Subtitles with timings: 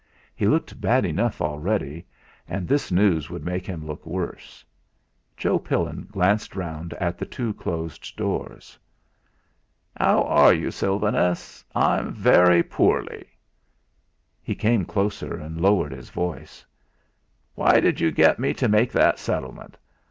[0.35, 2.07] He looked bad enough already
[2.47, 4.65] and this news would make him look worse.
[5.37, 8.79] Joe Pillin glanced round at the two closed doors.
[9.95, 11.63] "How are you, Sylvanus?
[11.75, 13.27] I'm very poorly."
[14.41, 16.65] He came closer, and lowered his voice:
[17.53, 19.77] "Why did you get me to make that settlement?